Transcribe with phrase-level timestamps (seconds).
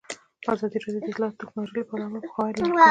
[0.53, 2.77] ازادي راډیو د اطلاعاتی تکنالوژي لپاره عامه پوهاوي لوړ کړی.